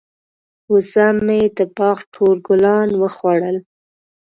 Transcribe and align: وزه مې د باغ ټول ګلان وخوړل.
وزه 0.71 1.07
مې 1.25 1.41
د 1.57 1.59
باغ 1.77 1.97
ټول 2.13 2.35
ګلان 2.47 2.89
وخوړل. 3.01 3.57